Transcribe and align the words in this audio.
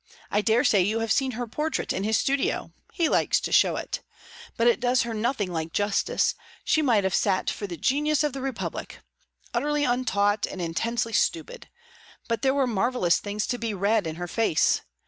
I 0.31 0.41
dare 0.41 0.63
say 0.63 0.81
you 0.81 0.99
have 1.01 1.11
seen 1.11 1.33
her 1.33 1.45
portrait 1.45 1.93
in 1.93 2.03
his 2.03 2.17
studio; 2.17 2.71
he 2.91 3.07
likes 3.07 3.39
to 3.41 3.51
show 3.51 3.75
it. 3.75 4.01
But 4.57 4.65
it 4.65 4.79
does 4.79 5.03
her 5.03 5.13
nothing 5.13 5.53
like 5.53 5.73
justice; 5.73 6.33
she 6.63 6.81
might 6.81 7.03
have 7.03 7.13
sat 7.13 7.51
for 7.51 7.67
the 7.67 7.77
genius 7.77 8.23
of 8.23 8.33
the 8.33 8.41
Republic. 8.41 9.01
Utterly 9.53 9.83
untaught, 9.83 10.47
and 10.47 10.59
intensely 10.59 11.13
stupid; 11.13 11.69
but 12.27 12.41
there 12.41 12.55
were 12.55 12.65
marvellous 12.65 13.19
things 13.19 13.45
to 13.45 13.59
be 13.59 13.75
read 13.75 14.07
in 14.07 14.15
her 14.15 14.27
face. 14.27 14.81